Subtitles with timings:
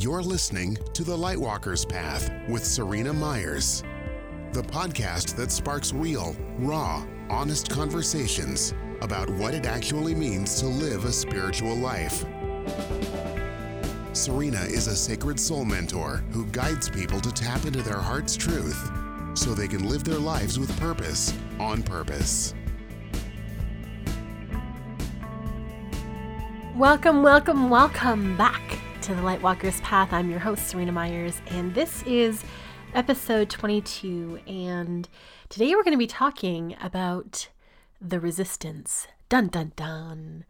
[0.00, 3.82] You're listening to The Lightwalker's Path with Seryna Myers,
[4.54, 11.04] the podcast that sparks real, raw, honest conversations about what it actually means to live
[11.04, 12.24] a spiritual life.
[14.14, 18.90] Seryna is a sacred soul mentor who guides people to tap into their heart's truth
[19.34, 22.54] so they can live their lives with purpose on purpose.
[26.74, 28.80] Welcome, welcome, welcome back
[29.10, 30.12] to the Lightwalker's Path.
[30.12, 32.44] I'm your host, Seryna Myers, and this is
[32.94, 34.38] episode 22.
[34.46, 35.08] And
[35.48, 37.48] today we're going to be talking about
[38.00, 39.08] the resistance.
[39.28, 40.44] Dun dun dun.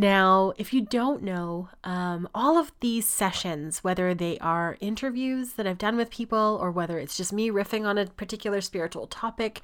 [0.00, 5.66] Now, if you don't know, um, all of these sessions, whether they are interviews that
[5.66, 9.60] I've done with people or whether it's just me riffing on a particular spiritual topic,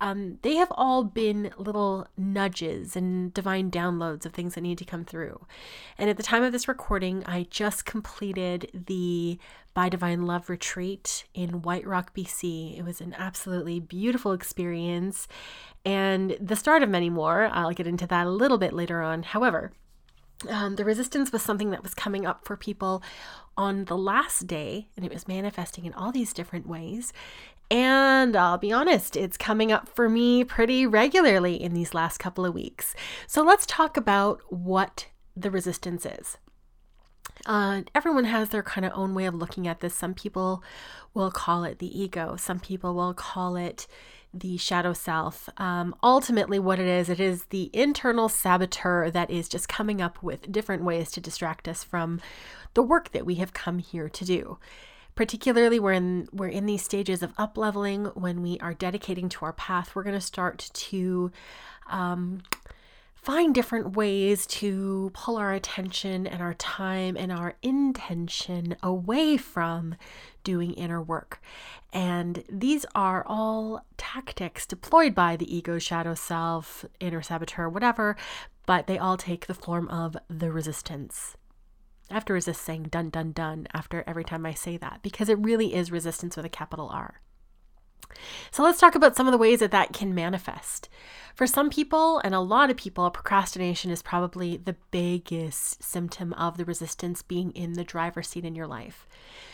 [0.00, 4.84] um, they have all been little nudges and divine downloads of things that need to
[4.84, 5.46] come through.
[5.96, 9.38] And at the time of this recording, I just completed the
[9.76, 12.78] by Divine Love retreat in White Rock, BC.
[12.78, 15.28] It was an absolutely beautiful experience
[15.84, 17.50] and the start of many more.
[17.52, 19.22] I'll get into that a little bit later on.
[19.22, 19.72] However,
[20.48, 23.02] um, the resistance was something that was coming up for people
[23.54, 27.12] on the last day, and it was manifesting in all these different ways.
[27.70, 32.46] And I'll be honest, it's coming up for me pretty regularly in these last couple
[32.46, 32.94] of weeks.
[33.26, 36.38] So let's talk about what the resistance is.
[37.44, 39.94] Uh, everyone has their kind of own way of looking at this.
[39.94, 40.62] Some people
[41.14, 43.86] will call it the ego, some people will call it
[44.32, 45.48] the shadow self.
[45.56, 50.22] Um, ultimately, what it is, it is the internal saboteur that is just coming up
[50.22, 52.20] with different ways to distract us from
[52.74, 54.58] the work that we have come here to do.
[55.14, 59.44] Particularly, we're in we're in these stages of up leveling when we are dedicating to
[59.46, 59.94] our path.
[59.94, 61.32] We're going to start to
[61.88, 62.42] um,
[63.26, 69.96] find different ways to pull our attention and our time and our intention away from
[70.44, 71.42] doing inner work.
[71.92, 78.16] And these are all tactics deployed by the ego, shadow self, inner saboteur, whatever,
[78.64, 81.36] but they all take the form of the resistance.
[82.08, 85.28] I have to resist saying dun dun dun after every time I say that because
[85.28, 87.20] it really is resistance with a capital R.
[88.50, 90.88] So let's talk about some of the ways that that can manifest.
[91.34, 96.56] For some people, and a lot of people, procrastination is probably the biggest symptom of
[96.56, 99.06] the resistance being in the driver's seat in your life.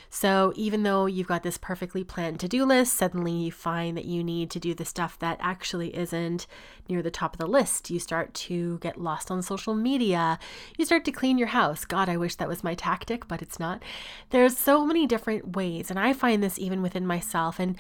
[0.08, 4.04] So, even though you've got this perfectly planned to do list, suddenly you find that
[4.04, 6.46] you need to do the stuff that actually isn't
[6.88, 7.91] near the top of the list.
[7.91, 10.38] You start to get lost on social media.
[10.78, 11.84] You start to clean your house.
[11.84, 13.82] God, I wish that was my tactic, but it's not.
[14.30, 17.58] There's so many different ways, and I find this even within myself.
[17.58, 17.76] And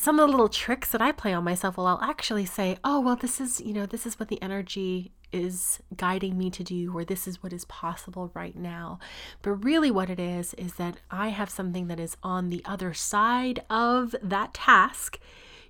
[0.00, 3.00] some of the little tricks that I play on myself, well, I'll actually say, oh,
[3.00, 6.96] well, this is, you know, this is what the energy is guiding me to do,
[6.96, 8.98] or this is what is possible right now.
[9.42, 12.94] But really, what it is, is that I have something that is on the other
[12.94, 15.18] side of that task.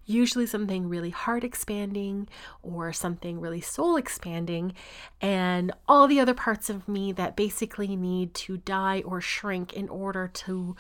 [0.07, 2.29] Usually, something really heart expanding
[2.63, 4.75] or something really soul expanding,
[5.21, 9.89] and all the other parts of me that basically need to die or shrink in
[9.89, 10.77] order to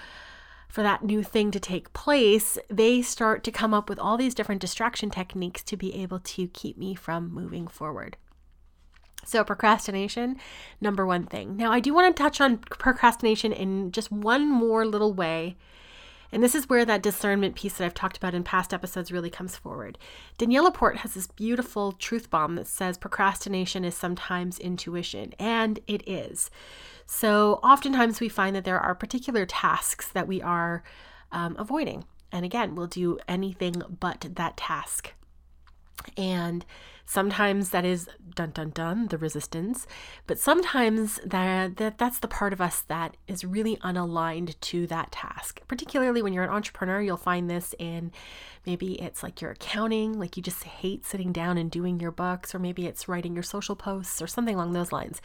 [0.71, 4.35] for that new thing to take place, they start to come up with all these
[4.35, 8.17] different distraction techniques to be able to keep me from moving forward.
[9.25, 10.37] So, procrastination,
[10.81, 11.57] number one thing.
[11.57, 15.57] Now, I do want to touch on procrastination in just one more little way.
[16.33, 19.31] And this is where that discernment piece that I've talked about in past episodes really
[19.31, 19.99] comes forward.
[20.39, 26.09] Danielle LaPorte has this beautiful truth bomb that says procrastination is sometimes intuition, and it
[26.09, 26.51] is.
[27.07, 30.85] So, oftentimes we find that there are particular tasks that we are
[31.33, 32.05] um, avoiding.
[32.33, 35.15] And again, we'll do anything but that task.
[36.17, 36.65] And
[37.11, 39.85] Sometimes that is dun dun dun, the resistance,
[40.29, 45.11] but sometimes that, that that's the part of us that is really unaligned to that
[45.11, 45.61] task.
[45.67, 48.13] Particularly when you're an entrepreneur, you'll find this in
[48.65, 52.55] maybe it's like your accounting, like you just hate sitting down and doing your books,
[52.55, 55.21] or maybe it's writing your social posts or something along those lines.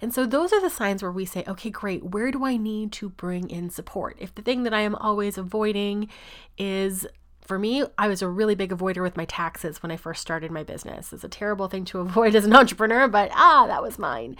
[0.00, 2.92] And so those are the signs where we say, okay, great, where do I need
[2.92, 4.16] to bring in support?
[4.20, 6.10] If the thing that I am always avoiding
[6.56, 7.08] is
[7.44, 10.50] for me, I was a really big avoider with my taxes when I first started
[10.50, 11.12] my business.
[11.12, 14.36] It's a terrible thing to avoid as an entrepreneur, but ah, that was mine.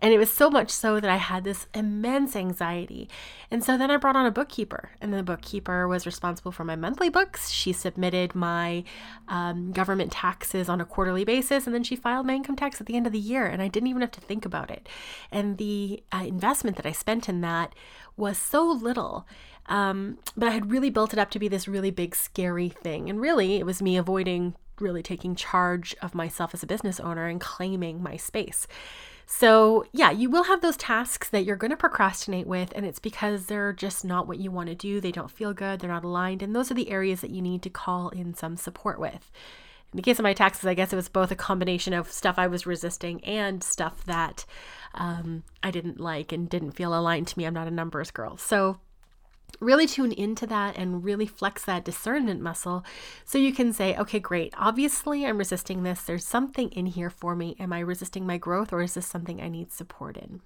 [0.00, 3.08] And it was so much so that I had this immense anxiety.
[3.50, 6.76] And so then I brought on a bookkeeper, and the bookkeeper was responsible for my
[6.76, 7.50] monthly books.
[7.50, 8.84] She submitted my
[9.26, 12.86] um, government taxes on a quarterly basis, and then she filed my income tax at
[12.86, 14.88] the end of the year, and I didn't even have to think about it.
[15.32, 17.74] And the uh, investment that I spent in that
[18.16, 19.26] was so little.
[19.66, 23.08] Um, but I had really built it up to be this really big, scary thing.
[23.08, 27.26] And really, it was me avoiding really taking charge of myself as a business owner
[27.26, 28.66] and claiming my space.
[29.26, 32.98] So, yeah, you will have those tasks that you're going to procrastinate with, and it's
[32.98, 35.00] because they're just not what you want to do.
[35.00, 37.62] They don't feel good, they're not aligned, and those are the areas that you need
[37.62, 39.30] to call in some support with.
[39.92, 42.34] In the case of my taxes, I guess it was both a combination of stuff
[42.36, 44.44] I was resisting and stuff that
[44.94, 47.46] um, I didn't like and didn't feel aligned to me.
[47.46, 48.36] I'm not a numbers girl.
[48.36, 48.78] So,
[49.60, 52.84] really tune into that and really flex that discernment muscle
[53.24, 54.54] so you can say, okay, great.
[54.56, 56.02] Obviously, I'm resisting this.
[56.02, 57.56] There's something in here for me.
[57.58, 60.40] Am I resisting my growth or is this something I need support in?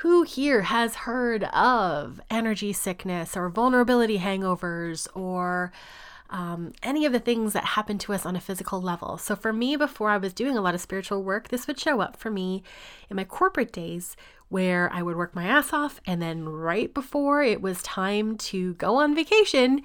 [0.00, 5.72] Who here has heard of energy sickness or vulnerability hangovers or
[6.30, 9.18] um, any of the things that happen to us on a physical level.
[9.18, 12.00] So, for me, before I was doing a lot of spiritual work, this would show
[12.00, 12.62] up for me
[13.08, 14.16] in my corporate days
[14.48, 16.00] where I would work my ass off.
[16.06, 19.82] And then, right before it was time to go on vacation,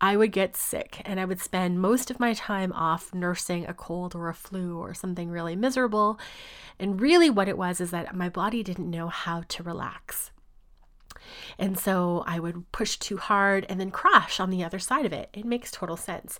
[0.00, 3.74] I would get sick and I would spend most of my time off nursing a
[3.74, 6.18] cold or a flu or something really miserable.
[6.78, 10.30] And really, what it was is that my body didn't know how to relax.
[11.58, 15.12] And so I would push too hard and then crash on the other side of
[15.12, 15.28] it.
[15.32, 16.38] It makes total sense.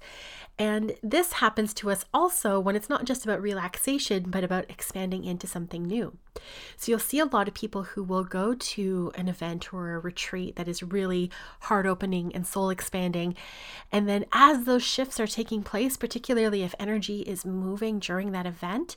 [0.58, 5.24] And this happens to us also when it's not just about relaxation, but about expanding
[5.24, 6.16] into something new.
[6.76, 9.98] So you'll see a lot of people who will go to an event or a
[9.98, 11.30] retreat that is really
[11.62, 13.34] heart opening and soul expanding.
[13.90, 18.46] And then as those shifts are taking place, particularly if energy is moving during that
[18.46, 18.96] event,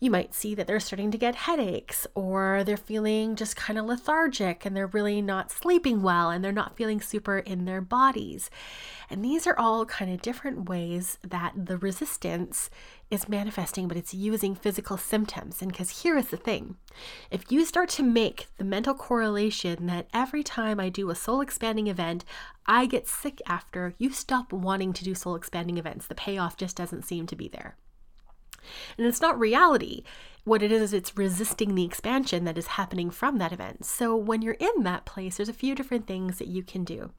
[0.00, 3.84] you might see that they're starting to get headaches or they're feeling just kind of
[3.84, 8.48] lethargic and they're really not sleeping well and they're not feeling super in their bodies.
[9.10, 12.70] And these are all kind of different ways that the resistance
[13.10, 15.60] is manifesting, but it's using physical symptoms.
[15.60, 16.76] And because here is the thing
[17.30, 21.42] if you start to make the mental correlation that every time I do a soul
[21.42, 22.24] expanding event,
[22.64, 26.06] I get sick after, you stop wanting to do soul expanding events.
[26.06, 27.76] The payoff just doesn't seem to be there.
[28.98, 30.02] And it's not reality.
[30.44, 33.84] What it is, it's resisting the expansion that is happening from that event.
[33.84, 37.10] So when you're in that place, there's a few different things that you can do.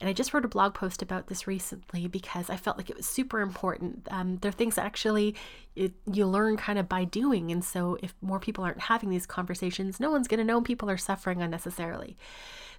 [0.00, 2.96] And I just wrote a blog post about this recently because I felt like it
[2.96, 4.08] was super important.
[4.10, 5.34] Um, there are things that actually
[5.76, 7.50] it, you learn kind of by doing.
[7.50, 10.90] And so if more people aren't having these conversations, no one's going to know people
[10.90, 12.16] are suffering unnecessarily.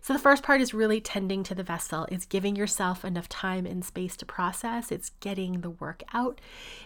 [0.04, 2.08] So the first part is really tending to the vessel.
[2.12, 4.92] It's giving yourself enough time and space to process.
[4.92, 6.42] It's getting the work out.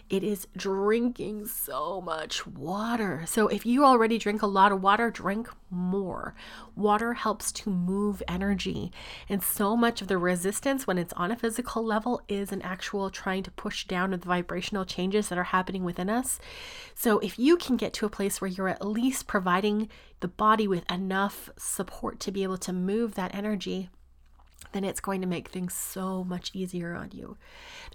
[0.08, 2.97] It is drinking so much water.
[3.26, 6.34] So if you already drink a lot of water, drink more.
[6.74, 8.90] Water helps to move energy.
[9.28, 13.10] And so much of the resistance when it's on a physical level is an actual
[13.10, 16.40] trying to push down the vibrational changes that are happening within us.
[16.94, 19.88] So if you can get to a place where you're at least providing
[20.20, 23.90] the body with enough support to be able to move that energy,
[24.72, 27.36] then it's going to make things so much easier on you.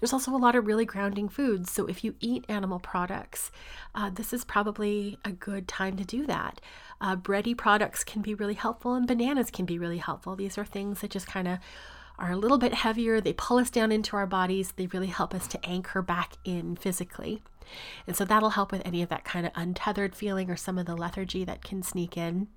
[0.00, 1.70] There's also a lot of really grounding foods.
[1.72, 3.50] So if you eat animal products,
[3.94, 6.60] uh, this is probably a good time to do that.
[7.00, 10.36] Uh, bready products can be really helpful, and bananas can be really helpful.
[10.36, 11.58] These are things that just kind of
[12.18, 13.20] are a little bit heavier.
[13.20, 14.72] They pull us down into our bodies.
[14.76, 17.42] They really help us to anchor back in physically.
[18.06, 20.86] And so that'll help with any of that kind of untethered feeling or some of
[20.86, 22.48] the lethargy that can sneak in.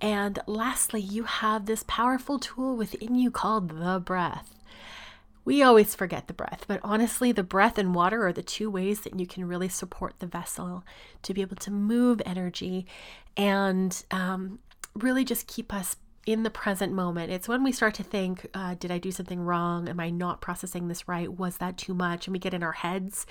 [0.00, 4.52] And lastly, you have this powerful tool within you called the breath.
[5.44, 9.02] We always forget the breath, but honestly, the breath and water are the two ways
[9.02, 10.84] that you can really support the vessel
[11.22, 12.84] to be able to move energy
[13.36, 14.58] and um,
[14.94, 17.30] really just keep us in the present moment.
[17.30, 19.88] It's when we start to think, uh, did I do something wrong?
[19.88, 21.32] Am I not processing this right?
[21.32, 22.26] Was that too much?
[22.26, 23.24] And we get in our heads.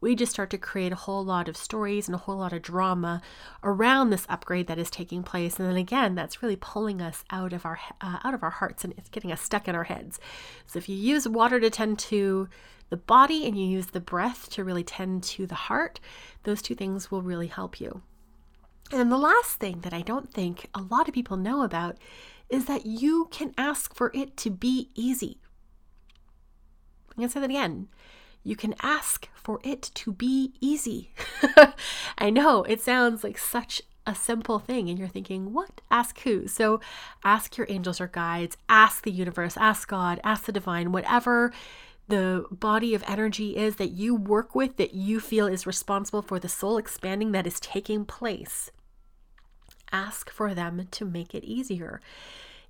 [0.00, 2.62] We just start to create a whole lot of stories and a whole lot of
[2.62, 3.20] drama
[3.62, 5.58] around this upgrade that is taking place.
[5.58, 8.82] And then again, that's really pulling us out of our uh, out of our hearts
[8.82, 10.18] and it's getting us stuck in our heads.
[10.66, 12.48] So if you use water to tend to
[12.88, 16.00] the body and you use the breath to really tend to the heart,
[16.44, 18.02] those two things will really help you.
[18.92, 21.96] And the last thing that I don't think a lot of people know about
[22.48, 25.38] is that you can ask for it to be easy.
[27.10, 27.88] I'm going to say that again.
[28.42, 31.12] You can ask for it to be easy.
[32.18, 35.80] I know it sounds like such a simple thing, and you're thinking, what?
[35.90, 36.46] Ask who?
[36.46, 36.80] So
[37.22, 41.52] ask your angels or guides, ask the universe, ask God, ask the divine, whatever
[42.08, 46.40] the body of energy is that you work with that you feel is responsible for
[46.40, 48.70] the soul expanding that is taking place
[49.92, 52.00] ask for them to make it easier.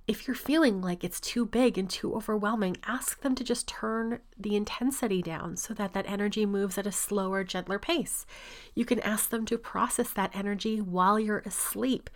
[0.07, 4.19] If you're feeling like it's too big and too overwhelming, ask them to just turn
[4.37, 8.25] the intensity down so that that energy moves at a slower, gentler pace.
[8.73, 12.09] You can ask them to process that energy while you're asleep,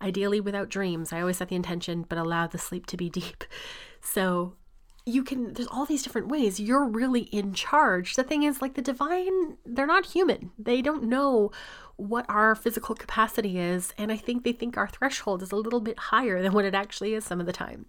[0.00, 1.12] ideally without dreams.
[1.12, 3.44] I always set the intention, but allow the sleep to be deep.
[4.00, 4.54] So
[5.08, 6.58] you can there's all these different ways.
[6.58, 8.14] You're really in charge.
[8.14, 10.50] The thing is like the divine they're not human.
[10.58, 11.52] They don't know
[11.94, 15.80] what our physical capacity is and i think they think our threshold is a little
[15.80, 17.86] bit higher than what it actually is some of the time.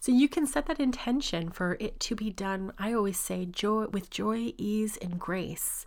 [0.00, 3.86] So you can set that intention for it to be done i always say joy
[3.86, 5.86] with joy ease and grace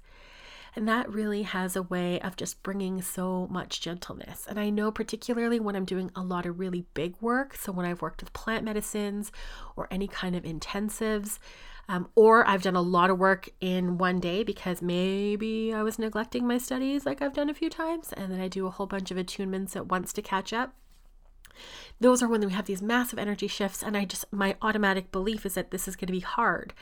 [0.75, 4.45] and that really has a way of just bringing so much gentleness.
[4.47, 7.85] And I know, particularly when I'm doing a lot of really big work, so when
[7.85, 9.31] I've worked with plant medicines
[9.75, 11.39] or any kind of intensives,
[11.89, 15.97] um, or I've done a lot of work in one day because maybe I was
[15.97, 18.85] neglecting my studies like I've done a few times, and then I do a whole
[18.85, 20.75] bunch of attunements at once to catch up.
[21.99, 25.45] Those are when we have these massive energy shifts, and I just, my automatic belief
[25.47, 26.73] is that this is going to be hard.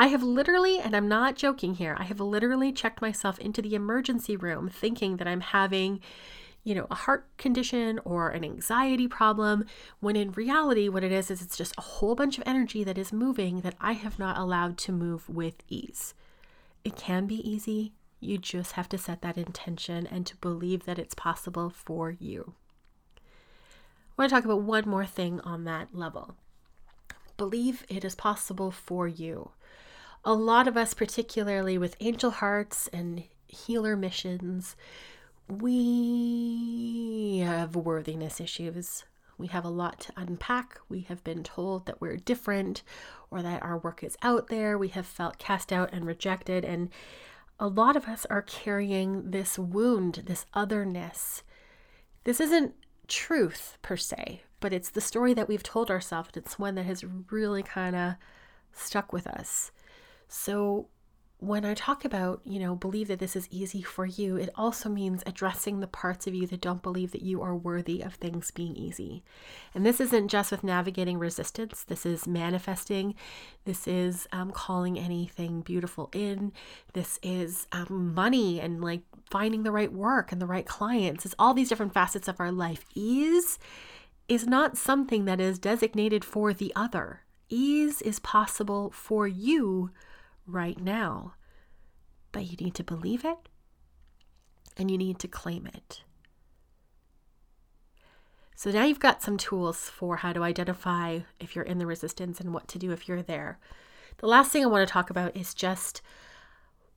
[0.00, 3.74] I have literally, and I'm not joking here, I have literally checked myself into the
[3.74, 5.98] emergency room thinking that I'm having,
[6.62, 9.66] you know, a heart condition or an anxiety problem,
[9.98, 12.96] when in reality, what it is, is it's just a whole bunch of energy that
[12.96, 16.14] is moving that I have not allowed to move with ease.
[16.84, 17.92] It can be easy.
[18.20, 22.54] You just have to set that intention and to believe that it's possible for you.
[23.16, 26.36] I want to talk about one more thing on that level.
[27.36, 29.50] Believe it is possible for you
[30.24, 34.76] a lot of us, particularly with angel hearts and healer missions,
[35.48, 39.04] we have worthiness issues.
[39.38, 40.80] We have a lot to unpack.
[40.88, 42.82] We have been told that we're different
[43.30, 44.76] or that our work is out there.
[44.76, 46.64] We have felt cast out and rejected.
[46.64, 46.90] And
[47.60, 51.44] a lot of us are carrying this wound, this otherness.
[52.24, 52.74] This isn't
[53.06, 56.30] truth per se, but it's the story that we've told ourselves.
[56.34, 58.14] It's one that has really kind of
[58.72, 59.70] stuck with us.
[60.28, 60.88] So,
[61.40, 64.88] when I talk about, you know, believe that this is easy for you, it also
[64.88, 68.50] means addressing the parts of you that don't believe that you are worthy of things
[68.50, 69.22] being easy.
[69.72, 73.14] And this isn't just with navigating resistance, this is manifesting,
[73.66, 76.52] this is um, calling anything beautiful in,
[76.92, 81.24] this is um, money and like finding the right work and the right clients.
[81.24, 82.84] It's all these different facets of our life.
[82.96, 83.60] Ease
[84.28, 89.92] is not something that is designated for the other, ease is possible for you
[90.48, 91.34] right now.
[92.32, 93.48] But you need to believe it
[94.76, 96.02] and you need to claim it.
[98.54, 102.40] So now you've got some tools for how to identify if you're in the resistance
[102.40, 103.58] and what to do if you're there.
[104.18, 106.02] The last thing I want to talk about is just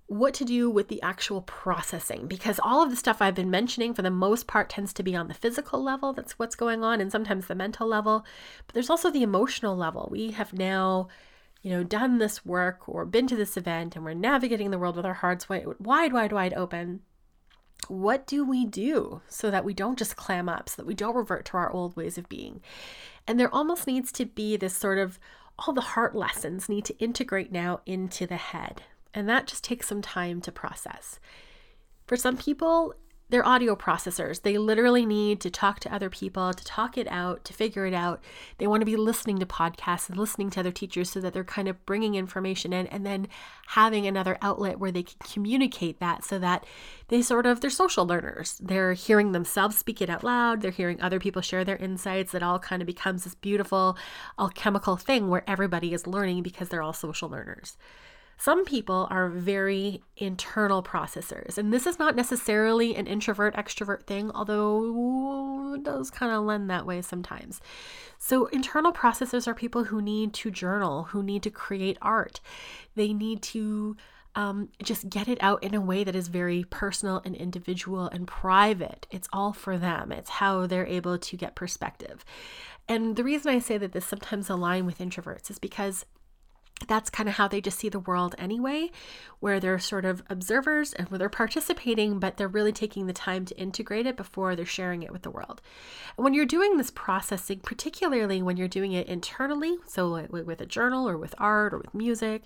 [0.08, 3.94] what to do with the actual processing because all of the stuff I've been mentioning
[3.94, 7.00] for the most part tends to be on the physical level that's what's going on
[7.00, 8.26] and sometimes the mental level
[8.68, 11.08] but there's also the emotional level we have now
[11.62, 14.96] you know, done this work or been to this event and we're navigating the world
[14.96, 17.02] with our hearts wide, wide, wide, wide open,
[17.88, 21.16] what do we do so that we don't just clam up, so that we don't
[21.16, 22.62] revert to our old ways of being?
[23.28, 25.20] And there almost needs to be this sort of
[25.60, 28.84] all the heart lessons need to integrate now into the head.
[29.14, 31.20] And that just takes some time to process.
[32.08, 32.96] For some people,
[33.32, 34.42] they're audio processors.
[34.42, 37.94] They literally need to talk to other people, to talk it out, to figure it
[37.94, 38.22] out.
[38.58, 41.46] They want to be listening to podcasts and listening to other teachers so that they're
[41.46, 43.30] kind of bringing information in and then
[43.68, 46.66] having another outlet where they can communicate that so that
[47.08, 48.60] they sort of, they're social learners.
[48.62, 50.62] They're hearing themselves speak it out loud.
[50.62, 52.34] They're hearing other people share their insights.
[52.34, 53.98] It all kind of becomes this beautiful
[54.38, 57.78] alchemical thing where everybody is learning because they're all social learners.
[58.42, 64.32] Some people are very internal processors, and this is not necessarily an introvert extrovert thing,
[64.34, 67.62] although it does kind of lend that way sometimes.
[68.18, 72.40] So, internal processors are people who need to journal, who need to create art.
[72.96, 73.96] They need to
[74.34, 78.26] um, just get it out in a way that is very personal and individual and
[78.26, 79.06] private.
[79.12, 82.26] It's all for them, it's how they're able to get perspective.
[82.88, 86.06] And the reason I say that this sometimes align with introverts is because
[86.88, 88.90] that's kind of how they just see the world anyway,
[89.40, 93.46] where they're sort of observers and where they're participating, but they're really taking the time
[93.46, 95.62] to integrate it before they're sharing it with the world.
[96.18, 100.62] And when you're doing this processing, particularly when you're doing it internally, so like with
[100.62, 102.44] a journal or with art or with music,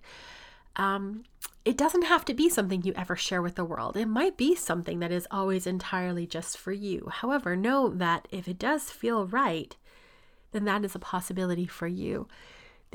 [0.75, 1.24] um,
[1.63, 3.98] it doesn't have to be something you ever share with the world.
[3.98, 7.10] It might be something that is always entirely just for you.
[7.12, 9.75] However, know that if it does feel right,
[10.51, 12.27] then that is a possibility for you.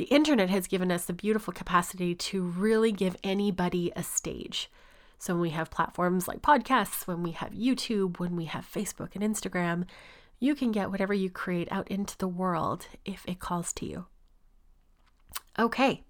[0.01, 4.71] The internet has given us the beautiful capacity to really give anybody a stage.
[5.19, 9.11] So when we have platforms like podcasts, when we have YouTube, when we have Facebook
[9.15, 9.85] and Instagram,
[10.39, 14.07] you can get whatever you create out into the world if it calls to you.
[15.59, 16.03] Okay,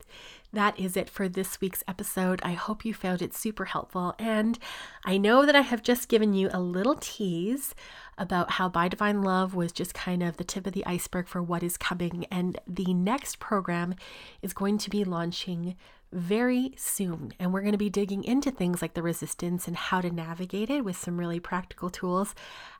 [0.52, 2.40] that is it for this week's episode.
[2.42, 4.14] I hope you found it super helpful.
[4.18, 4.58] And
[5.04, 7.74] I know that I have just given you a little tease
[8.18, 11.42] about how By Divine Love was just kind of the tip of the iceberg for
[11.42, 12.26] what is coming.
[12.30, 13.94] And the next program
[14.42, 15.76] is going to be launching
[16.12, 17.32] very soon.
[17.38, 20.70] And we're going to be digging into things like the resistance and how to navigate
[20.70, 22.34] it with some really practical tools,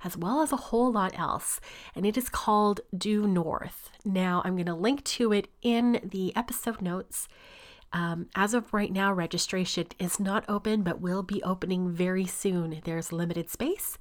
[0.05, 1.61] as well as a whole lot else.
[1.95, 3.91] And it is called Due North.
[4.05, 7.29] Now, I'm going to link to it in the episode notes.
[7.93, 12.81] Um, as of right now, registration is not open, but will be opening very soon.
[12.85, 13.99] There's limited space,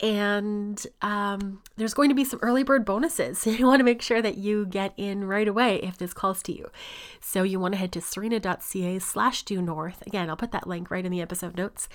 [0.00, 3.44] and um, there's going to be some early bird bonuses.
[3.46, 6.52] you want to make sure that you get in right away if this calls to
[6.56, 6.70] you.
[7.20, 10.06] So you want to head to seryna.ca slash due north.
[10.06, 11.88] Again, I'll put that link right in the episode notes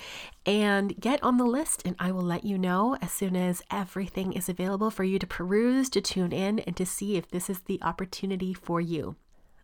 [0.45, 4.33] and get on the list, and I will let you know as soon as everything
[4.33, 7.61] is available for you to peruse, to tune in, and to see if this is
[7.61, 9.15] the opportunity for you.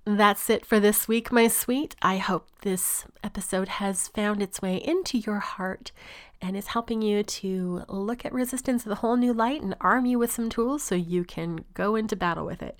[0.08, 1.96] That's it for this week, my sweet.
[2.00, 5.92] I hope this episode has found its way into your heart
[6.40, 10.06] and is helping you to look at resistance with a whole new light and arm
[10.06, 12.78] you with some tools so you can go into battle with it.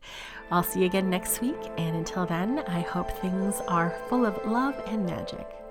[0.52, 4.46] I'll see you again next week, and until then, I hope things are full of
[4.46, 5.65] love and magic.